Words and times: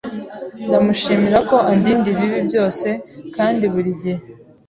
ndamushimira 0.67 1.37
ko 1.49 1.55
andinda 1.71 2.07
ibibi 2.13 2.39
byose 2.49 2.87
kkandi 3.31 3.65
buri 3.73 3.91
gihe 4.01 4.21